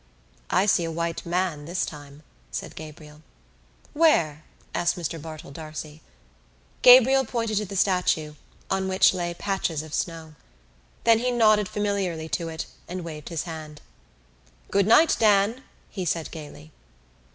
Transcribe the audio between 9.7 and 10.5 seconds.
of snow.